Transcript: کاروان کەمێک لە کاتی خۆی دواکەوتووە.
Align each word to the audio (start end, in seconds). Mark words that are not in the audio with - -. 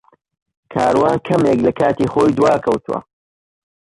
کاروان 0.73 1.17
کەمێک 1.27 1.59
لە 1.65 1.71
کاتی 1.79 2.11
خۆی 2.13 2.35
دواکەوتووە. 2.37 2.99